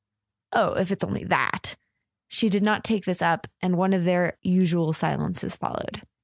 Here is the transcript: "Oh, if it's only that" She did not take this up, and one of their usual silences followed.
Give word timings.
"Oh, 0.51 0.73
if 0.73 0.89
it's 0.89 1.03
only 1.03 1.25
that" 1.25 1.75
She 2.27 2.49
did 2.49 2.63
not 2.63 2.83
take 2.83 3.05
this 3.05 3.21
up, 3.21 3.45
and 3.61 3.77
one 3.77 3.93
of 3.93 4.03
their 4.03 4.35
usual 4.41 4.93
silences 4.93 5.55
followed. 5.55 6.01